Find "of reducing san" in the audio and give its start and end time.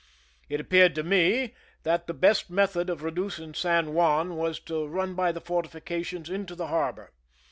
2.89-3.93